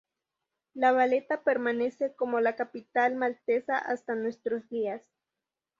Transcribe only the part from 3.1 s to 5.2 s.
maltesa hasta nuestros días.